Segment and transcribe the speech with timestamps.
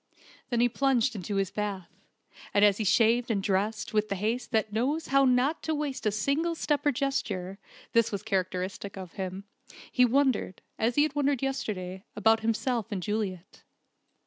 [0.49, 1.91] Then he plunged into his bath,
[2.55, 6.07] and as he shaved and dressed with the haste that knows how not to waste
[6.07, 7.59] a single step or gesture
[7.93, 9.43] (this was characteristic of him)
[9.91, 13.61] he wondered, as he had wondered yesterday, about himself and Juliet.